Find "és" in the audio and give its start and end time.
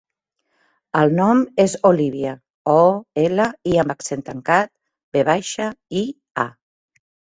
1.65-1.75